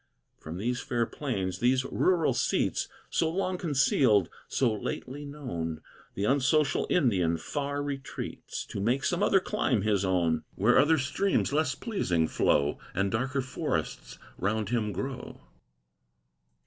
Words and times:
From 0.39 0.57
these 0.57 0.79
fair 0.81 1.05
plains, 1.05 1.59
these 1.59 1.85
rural 1.85 2.33
seats, 2.33 2.87
So 3.11 3.29
long 3.31 3.59
concealed, 3.59 4.29
so 4.47 4.73
lately 4.73 5.25
known, 5.27 5.79
The 6.15 6.25
unsocial 6.25 6.87
Indian 6.89 7.37
far 7.37 7.83
retreats, 7.83 8.65
To 8.71 8.79
make 8.81 9.03
some 9.05 9.21
other 9.21 9.39
clime 9.39 9.83
his 9.83 10.03
own, 10.03 10.43
Where 10.55 10.79
other 10.79 10.97
streams, 10.97 11.53
less 11.53 11.75
pleasing, 11.75 12.27
flow, 12.27 12.79
And 12.95 13.11
darker 13.11 13.41
forests 13.43 14.17
round 14.39 14.69
him 14.69 14.91
grow. 14.91 15.39